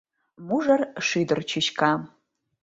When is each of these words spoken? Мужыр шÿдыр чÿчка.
Мужыр 0.47 0.81
шÿдыр 1.07 1.39
чÿчка. 1.49 1.91